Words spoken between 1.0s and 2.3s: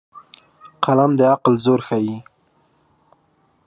د عقل زور ښيي